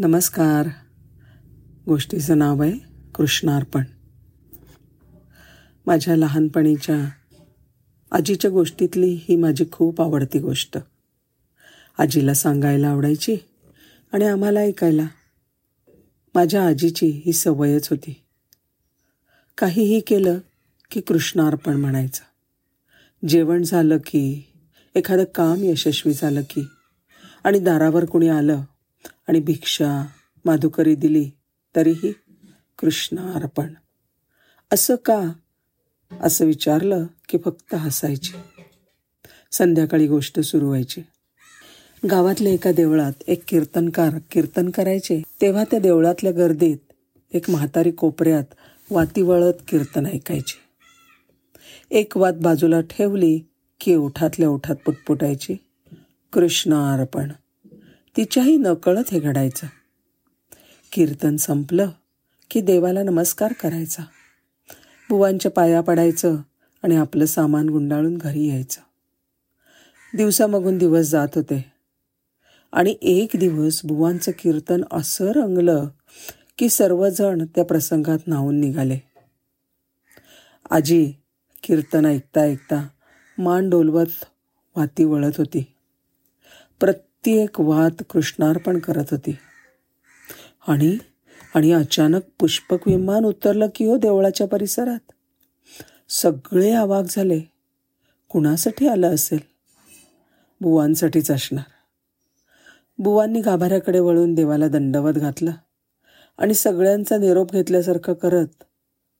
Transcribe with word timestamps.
नमस्कार. 0.00 0.68
गोष्टीचं 1.86 2.38
नाव 2.38 2.62
आहे 2.62 2.72
कृष्णार्पण. 3.14 3.84
माझ्या 5.86 6.16
लहानपणीच्या 6.16 7.08
आजीच्या 8.12 8.50
गोष्टीतली 8.50 9.20
ही 9.28 9.36
माझी 9.36 9.64
खूप 9.72 10.02
आवडती 10.02 10.38
गोष्ट. 10.38 10.78
आजीला 11.98 12.34
सांगायला 12.34 12.88
आवडायची 12.88 13.36
आणि 14.12 14.24
आम्हाला 14.24 14.60
ऐकायला. 14.60 15.06
माझ्या 16.34 16.66
आजीची 16.66 17.22
ही 17.26 17.32
सवयच 17.32 17.88
होती. 17.88 18.24
काहीही 19.58 20.00
केलं 20.00 20.38
की 20.90 21.00
कृष्णार्पण 21.00 21.76
म्हणायचं. 21.76 22.22
जेवण 23.26 23.62
झालं 23.62 23.96
की 23.96 24.42
एखादं 24.94 25.24
काम 25.24 25.56
यशस्वी 25.62 26.12
झालं 26.12 26.42
की 26.42 26.66
आणि 27.44 27.58
दारावर 27.58 28.04
कुणी 28.04 28.28
आलं 28.28 28.62
आणि 29.28 29.40
भिक्षा 29.40 30.06
माधुकरी 30.44 30.94
दिली 30.94 31.30
तरीही 31.76 32.12
कृष्णार्पण 32.78 33.74
असं 34.72 34.94
का? 34.94 35.32
असं 36.20 36.44
विचारलं 36.44 37.06
की 37.28 37.38
फक्त 37.44 37.74
हसायची. 37.74 38.32
संध्याकाळी 39.52 40.06
गोष्ट 40.06 40.40
सुरू 40.40 40.66
व्हायची. 40.66 41.02
गावातल्या 42.10 42.52
एका 42.52 42.72
देवळात 42.72 43.12
एक 43.26 43.42
कीर्तनकार 43.48 44.18
कीर्तन 44.30 44.70
करायचे 44.70 45.22
तेव्हा 45.40 45.64
त्या 45.64 45.78
देवळातल्या 45.78 46.32
गर्दीत 46.32 46.76
एक 47.32 47.50
म्हातारी 47.50 47.90
कोपऱ्यात 47.90 48.44
वाती 48.90 49.22
वळत 49.22 49.52
कीर्तन 49.68 50.06
ऐकायचे. 50.06 50.60
एक 51.90 52.16
वात 52.16 52.32
बाजूला 52.40 52.80
ठेवली 52.80 53.40
की 53.80 53.94
ओठातल्या 53.94 54.48
ओठात 54.48 54.76
पुटपुटायची. 54.76 55.56
कृष्णार्पण 56.32 57.32
तिच्याही 58.18 58.56
नकळत 58.56 59.04
हे 59.12 59.20
घडायचं. 59.20 59.66
कीर्तन 60.92 61.36
संपलं 61.36 61.90
की 62.50 62.60
देवाला 62.60 63.02
नमस्कार 63.02 63.52
करायचा. 63.52 64.02
बुवांच्या 65.08 65.50
पाया 65.50 65.80
पडायचं 65.80 66.36
आणि 66.82 66.96
आपलं 66.96 67.24
सामान 67.24 67.68
गुंडाळून 67.68 68.16
घरी 68.16 68.48
यायचं. 68.48 68.80
दिवसामागून 70.16 70.78
दिवस 70.78 71.06
जात 71.06 71.28
होते. 71.34 71.72
आणि 72.72 72.96
एक 73.02 73.30
दिवस 73.38 73.80
बुवांचं 73.84 74.32
कीर्तन 74.38 74.82
असं 74.92 75.26
रंगलं 75.26 75.88
की 76.58 76.68
सर्वजण 76.68 77.42
त्या 77.54 77.64
प्रसंगात 77.64 78.18
न्हावून 78.26 78.60
निघाले. 78.60 78.98
आजी 80.70 81.12
कीर्तन 81.62 82.06
ऐकता 82.06 82.40
ऐकता 82.40 82.88
मान 83.38 83.70
डोलवत 83.70 84.24
वाती 84.76 85.04
वळत 85.04 85.32
होती. 85.38 85.64
प्रत्येक 86.80 87.07
वात 87.58 88.02
कृष्णार्पण 88.10 88.78
करत 88.78 89.04
होती. 89.10 89.36
आणि 90.68 90.98
आणि 91.54 91.72
अचानक 91.72 92.20
पुष्पक 92.40 92.88
विमान 92.88 93.24
उतरलं 93.24 93.66
की 93.74 93.84
हो 93.84 93.96
देवळाच्या 93.96 94.46
परिसरात. 94.46 95.12
सगळे 96.08 96.72
आवाक 96.72 97.04
झाले. 97.08 97.40
कुणासाठी 98.28 98.88
आलं 98.88 99.14
असेल? 99.14 99.38
बुवांसाठीच 100.60 101.30
असणार. 101.30 101.64
बुवांनी 102.98 103.40
गाभाऱ्याकडे 103.40 104.00
वळून 104.00 104.34
देवाला 104.34 104.68
दंडवत 104.68 105.12
घातला 105.12 105.50
आणि 106.38 106.54
सगळ्यांचा 106.54 107.18
निरोप 107.18 107.52
घेतल्यासारखं 107.52 108.12
करत 108.12 108.64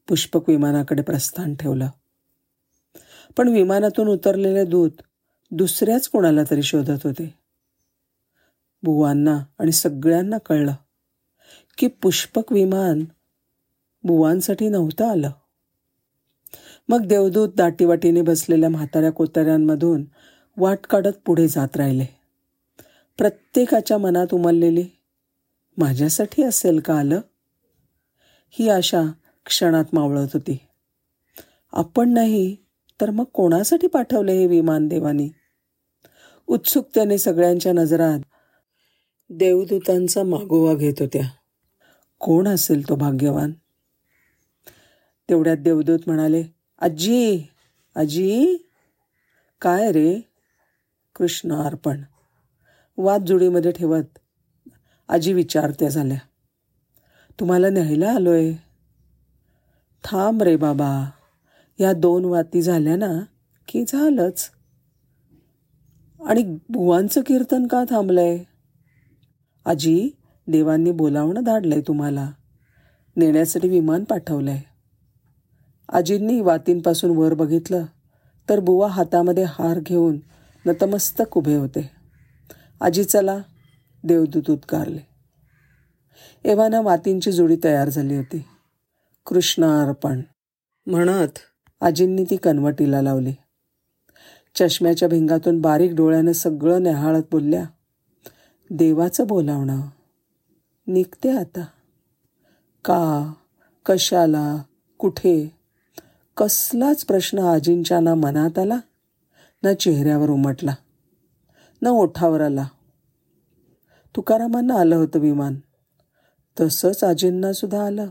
पुष्पक 0.08 0.48
विमानाकडे 0.48 1.02
प्रस्थान 1.02 1.54
ठेवलं. 1.54 1.88
पण 3.36 3.48
विमानातून 3.48 4.08
उतरलेले 4.08 4.64
दूत 4.64 4.90
दुसऱ्याच 5.50 6.08
कोणाला 6.08 6.40
तरी 6.50 6.62
शोधत 6.62 6.98
होते. 7.04 7.47
बुवांना 8.82 9.40
आणि 9.58 9.72
सगळ्यांना 9.72 10.38
कळलं 10.38 10.74
की 11.78 11.86
पुष्पक 11.86 12.52
विमान 12.52 13.04
बुवांसाठी 14.04 14.68
नव्हतं 14.68 15.04
आलं. 15.04 15.30
मग 16.88 17.06
देवदूत 17.06 17.48
दाटीवाटीने 17.56 18.22
बसलेल्या 18.22 18.68
म्हाताऱ्या 18.70 19.12
कोताऱ्यांमधून 19.12 20.04
वाट 20.56 20.78
काढत 20.90 21.12
पुढे 21.26 21.48
जात 21.48 21.76
राहिले. 21.76 22.04
प्रत्येकाच्या 23.18 23.98
मनात 23.98 24.26
उमललेली 24.32 24.84
माझ्यासाठी 25.78 26.42
असेल 26.42 26.80
का 26.80 26.98
आलं? 26.98 27.20
ही 28.50 28.68
आशा 28.68 29.02
क्षणात 29.46 29.84
मावळत 29.92 30.28
होती. 30.34 30.58
आपण 31.72 32.12
नाही 32.12 32.56
तर 33.00 33.10
मग 33.10 33.24
कोणासाठी 33.24 33.86
पाठवले 33.86 34.32
हे 34.32 34.46
विमान 34.46 34.88
देवानी? 34.88 35.30
उत्सुकतेने 36.46 37.18
सगळ्यांच्या 37.18 37.72
नजरात 37.72 38.18
देवदूतांचा 39.30 40.22
मागोवा 40.22 40.74
घेत 40.74 40.94
होत्या. 41.00 41.28
कोण 42.18 42.48
असेल 42.48 42.88
तो 42.88 42.94
भाग्यवान? 42.94 43.52
तेवढ्यात 45.28 45.56
देवदूत 45.56 45.98
म्हणाले 46.06 46.44
आजी 46.78 47.46
आजी 47.96 48.56
काय 49.60 49.92
रे? 49.92 50.20
कृष्ण 51.16 51.52
अर्पण. 51.52 52.02
वाद 52.96 53.24
जुडीमध्ये 53.24 53.72
ठेवत. 53.72 54.18
आजी 55.08 55.32
विचारत्या 55.32 55.88
झाल्या 55.88 56.18
तुम्हाला 57.40 57.68
न्यायला 57.68 58.10
आलोय? 58.10 58.52
थांब 60.04 60.42
रे 60.42 60.56
बाबा. 60.56 61.10
या 61.80 61.92
दोन 61.92 62.24
वाती 62.24 62.62
झाल्या 62.62 62.96
ना 62.96 63.20
की 63.68 63.84
झालंच? 63.88 64.50
आणि 66.26 66.58
भुवांचं 66.68 67.20
कीर्तन 67.20 67.66
का 67.66 67.84
थांबलंय? 67.90 68.44
आजी 69.68 70.10
देवांनी 70.46 70.90
बोलावणं 70.90 71.44
धाडलंय 71.44 71.80
तुम्हाला. 71.80 72.30
नेण्यासाठी 73.16 73.68
विमान 73.68 74.04
पाठवलंय. 74.04 74.60
आजींनी 75.92 76.40
वातींपासून 76.40 77.16
वर 77.16 77.34
बघितलं 77.34 77.84
तर 78.48 78.60
बुवा 78.60 78.88
हातामध्ये 78.88 79.44
हार 79.44 79.80
घेऊन 79.80 80.18
नतमस्तक 80.66 81.38
उभे 81.38 81.54
होते. 81.54 81.90
आजी 82.80 83.04
चला 83.04 83.38
देवदूत 84.04 84.50
उद्गारले. 84.50 85.06
एव्हाना 86.44 86.80
वातींची 86.80 87.32
जोडी 87.32 87.56
तयार 87.64 87.88
झाली 87.88 88.16
होती. 88.16 88.44
कृष्णार्पण 89.26 90.20
म्हणत 90.86 91.38
आजींनी 91.80 92.24
ती 92.24 92.36
कनवटीला 92.36 93.02
लावली. 93.02 93.32
चष्म्याच्या 94.54 95.08
भिंगातून 95.08 95.60
बारीक 95.60 95.94
डोळ्यानं 95.94 96.32
सगळं 96.32 96.82
न्याहाळत 96.82 97.22
बोलल्या 97.32 97.64
देवाचं 98.70 99.26
बोलावणं. 99.26 99.80
निघते 100.86 101.30
आता. 101.30 101.60
का? 102.84 103.32
कशाला? 103.86 104.62
कुठे? 104.98 105.58
कसलाच 106.36 107.04
प्रश्न 107.04 107.38
आजींच्या 107.38 108.00
ना 108.00 108.14
मनात 108.14 108.58
आला 108.58 108.78
ना 109.62 109.74
चेहऱ्यावर 109.74 110.30
उमटला 110.30 110.74
ना 111.82 111.90
ओठावर 111.90 112.40
आला. 112.40 112.66
तुकारामांना 114.16 114.74
आलं 114.74 114.96
होतं 114.96 115.18
विमान. 115.18 115.56
तसंच 116.60 117.04
आजींना 117.04 117.52
सुद्धा 117.52 117.86
आलं. 117.86 118.06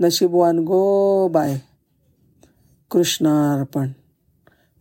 नशीबवान 0.00 0.58
गो 0.58 1.28
बाय. 1.28 1.58
कृष्णार्पण. 2.90 3.88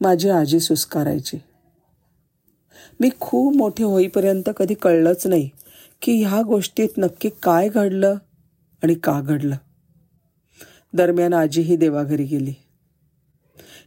माझी 0.02 0.30
आजी 0.30 0.60
सुस्कारायची. 0.60 1.38
मी 3.00 3.10
खूप 3.20 3.56
मोठी 3.56 3.84
होईपर्यंत 3.84 4.50
कधी 4.58 4.74
कळलंच 4.74 5.28
नाही 5.28 5.50
की 6.02 6.24
ह्या 6.24 6.42
गोष्टीत 6.42 6.90
नक्की 6.98 7.30
काय 7.44 7.70
घडलं 7.70 8.16
आणि 8.84 8.94
का 8.94 9.22
घडलं. 9.22 9.56
दरम्यान 10.94 11.34
आजीही 11.34 11.76
देवाघरी 11.76 12.24
गेली. 12.24 12.54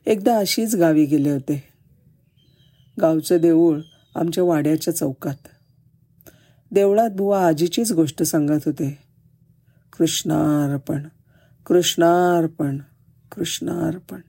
एकदा 0.07 0.39
अशीच 0.39 0.75
गावी 0.75 1.05
गेले 1.05 1.31
होते. 1.31 1.65
गावचं 3.01 3.37
देऊळ 3.37 3.81
आमच्या 4.15 4.45
वाड्याच्या 4.45 4.97
चौकात. 4.97 5.49
देवळात 6.71 7.11
बुवा 7.11 7.47
आजीचीच 7.47 7.93
गोष्ट 7.93 8.23
सांगत 8.23 8.61
होते. 8.67 8.99
कृष्णार्पण 9.99 11.03
कृष्णार्पण 11.67 12.79
कृष्णार्पण. 13.33 14.21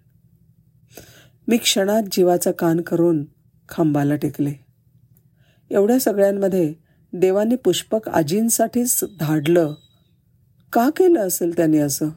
मी 1.48 1.58
क्षणात 1.58 2.04
जीवाचा 2.12 2.52
कान 2.52 2.82
करून 2.82 3.26
खांबाला 3.70 4.16
टेकले. 4.16 4.54
एवढ्या 5.70 6.00
सगळ्यांमध्ये 6.00 6.74
देवाने 7.14 7.56
पुष्पक 7.56 8.10
आजींसाठीच 8.10 9.04
धाडलं. 9.20 9.74
का 10.74 10.90
केलं 10.90 11.20
असेल 11.20 11.58
त्याने 11.58 11.78
असं? 11.78 12.10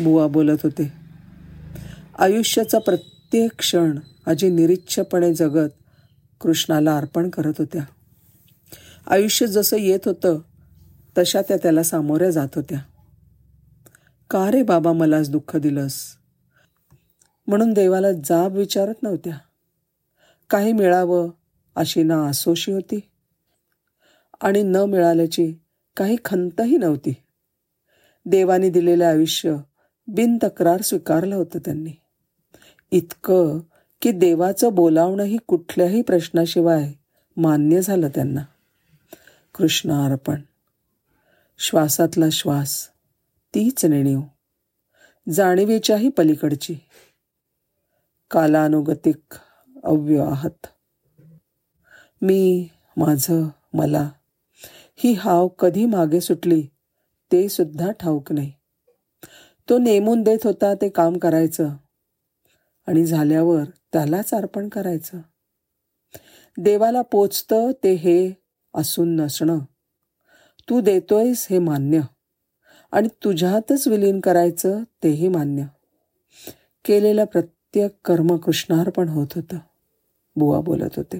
बुवा 0.00 0.26
बोलत 0.26 0.58
होते. 0.62 0.92
आयुष्याचा 2.18 2.78
प्रत्येक 2.78 3.52
क्षण 3.58 3.98
आजी 4.26 4.48
निरीच्छपणे 4.48 5.34
जगत 5.34 5.68
कृष्णाला 6.40 6.96
अर्पण 6.96 7.30
करत 7.30 7.52
होत्या. 7.58 7.82
आयुष्य 9.06 9.46
जसं 9.46 9.76
येत 9.76 9.98
होतं 10.04 10.38
तशा 11.18 11.42
त्या 11.42 11.56
त्याला 11.56 11.82
सामोऱ्या 11.82 12.30
जात 12.30 12.48
होत्या. 12.56 12.78
का 14.30 14.50
रे 14.50 14.62
बाबा 14.62 14.92
मलाच 14.92 15.30
दुःख 15.30 15.56
दिलंस? 15.56 15.98
म्हणून 17.46 17.72
देवाला 17.72 18.12
जाब 18.12 18.56
विचारत 18.56 19.02
नव्हत्या. 19.02 19.38
काही 20.52 20.72
मिळावं 20.72 21.30
अशी 21.76 22.02
ना 22.02 22.28
आसोशी 22.28 22.72
होती. 22.72 23.00
आणि 24.40 24.62
न 24.62 24.76
मिळाल्याची 24.76 25.54
काही 25.96 26.16
खंतही 26.24 26.76
नव्हती. 26.76 27.14
देवाने 28.26 28.70
दिलेलं 28.70 29.06
आयुष्य 29.06 29.56
बिनतक्रार 30.06 30.80
स्वीकारलं 30.80 31.36
होतं 31.36 31.58
त्यांनी. 31.58 31.90
इतकं 32.90 33.60
की 34.02 34.12
देवाचं 34.12 34.74
बोलावणंही 34.74 35.38
कुठल्याही 35.46 36.02
प्रश्नाशिवाय 36.02 36.92
मान्य 37.36 37.80
झालं 37.80 38.08
त्यांना. 38.08 38.42
कृष्ण 39.54 39.92
अर्पण. 39.92 40.40
श्वासातला 41.58 42.30
श्वास 42.32 42.88
तीच 43.54 43.84
नेणीव. 43.84 44.20
जाणीवेच्याही 45.32 46.08
पलीकडची. 46.08 46.76
कालानुगतिक 48.30 49.34
अव्यवाहत 49.82 50.66
मी 52.22 52.68
माझं 52.96 53.48
मला. 53.74 54.10
ही 54.96 55.12
हाव 55.12 55.48
कधी 55.48 55.84
मागे 55.84 56.20
सुटली 56.20 56.62
ते 57.32 57.48
सुद्धा 57.48 57.92
ठाऊक 57.92 58.32
नाही. 58.32 58.52
तो 59.68 59.78
नेमून 59.78 60.22
देत 60.22 60.38
होता 60.44 60.74
ते 60.74 60.88
काम 60.88 61.18
करायचं 61.18 61.68
आणि 62.86 63.06
झाल्यावर 63.06 63.64
त्यालाच 63.64 64.34
अर्पण 64.34 64.68
करायचं. 64.68 65.20
देवाला 66.58 67.02
पोचतं 67.02 67.70
ते 67.84 67.92
हे 67.92 68.32
असून 68.74 69.16
नसणं. 69.16 69.58
तू 70.68 70.80
देतोयस 70.80 71.46
हे 71.50 71.58
मान्य 71.58 72.00
आणि 72.92 73.08
तुझ्यातच 73.24 73.88
विलीन 73.88 74.20
करायचं 74.20 74.82
तेही 75.02 75.28
मान्य. 75.28 75.64
केलेलं 76.84 77.24
प्रत्येक 77.24 77.96
कर्म 78.04 78.36
कृष्णार्पण 78.36 79.08
होत 79.08 79.26
होतं. 79.36 79.58
बुवा 80.36 80.60
बोलत 80.60 80.88
होते. 80.96 81.18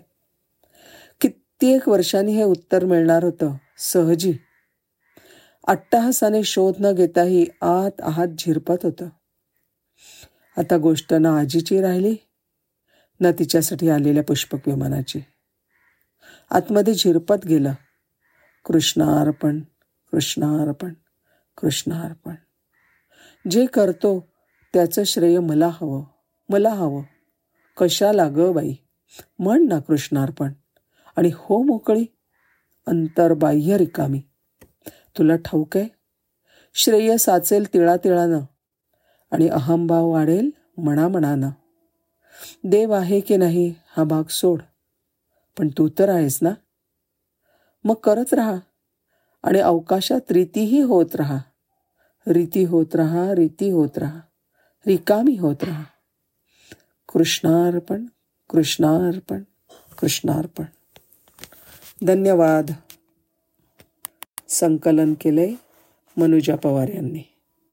कित्येक 1.20 1.88
वर्षांनी 1.88 2.32
हे 2.32 2.42
उत्तर 2.42 2.84
मिळणार 2.84 3.24
होतं 3.24 3.56
सहजी. 3.78 4.32
अट्टहासाने 5.66 6.42
शोध 6.42 6.74
न 6.80 6.92
घेताही 6.92 7.46
आत 7.62 8.00
आहात 8.00 8.28
झिरपत 8.38 8.74
होतं. 8.82 9.08
आता 10.58 10.76
गोष्ट 10.76 11.14
ना 11.14 11.38
आजीची 11.38 11.80
राहिली 11.80 12.16
ना 13.20 13.30
तिच्यासाठी 13.32 13.88
आलेल्या 13.88 14.22
पुष्पक 14.22 14.68
विमानाची 14.68 15.20
आतमध्ये 16.50 16.94
झिरपत 16.94 17.46
गेलं. 17.46 17.72
कृष्णार्पण 18.64 19.60
कृष्णार्पण 20.12 20.94
कृष्णार्पण. 21.60 22.34
जे 23.50 23.66
करतो 23.66 24.28
त्याचं 24.72 25.04
श्रेय 25.04 25.40
मला 25.40 25.66
हवं 25.66 26.04
मला 26.48 26.70
हवं. 26.70 27.02
कशाला 27.76 28.28
ग 28.28 28.52
बाई? 28.52 28.74
म्हण 29.38 29.66
ना 29.68 29.78
कृष्णार्पण. 29.78 30.52
आणि 31.16 31.30
हो 31.34 31.62
मोकळी 31.62 32.06
अंतर्बाह्य 32.86 33.76
रिकामी. 33.78 34.22
तुला 35.18 35.36
ठाऊक 35.36 35.76
आहे? 35.76 35.88
श्रेय 36.74 37.16
साचेल 37.16 37.72
तिळातिळानं 37.74 38.40
आणि 39.30 39.48
अहंभाव 39.48 40.08
वाढेल 40.08 40.50
मनामनानं. 40.78 41.50
देव 42.64 42.92
आहे 42.92 43.20
की 43.20 43.36
नाही 43.36 43.74
हा 43.96 44.04
भाग 44.04 44.22
सोड 44.28 44.62
पण 45.58 45.68
तू 45.68 45.88
तर 45.98 46.08
आहेस 46.08 46.38
ना? 46.42 46.50
मग 47.84 47.94
करत 47.94 48.34
राहा 48.34 48.54
आणि 49.42 49.58
अवकाशात 49.58 50.32
रीतीही 50.32 50.80
होत 50.80 51.14
राहा. 51.14 51.38
रीती 52.26 52.64
होत 52.64 52.94
राहा 52.94 53.34
रीती 53.34 53.70
होत 53.70 53.98
राहा 53.98 54.20
रिकामी 54.86 55.36
होत 55.36 55.64
राहा. 55.64 55.84
कृष्णार्पण. 57.12 58.06
कृष्णार्पण 58.52 59.42
कृष्णार्पण. 59.98 60.64
धन्यवाद. 62.06 62.70
संकलन 64.48 65.14
केले 65.20 65.54
मनुजा 66.16 66.56
पवार 66.56 66.88
यांनी. 66.88 67.31